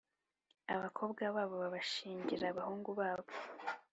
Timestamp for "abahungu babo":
2.49-3.33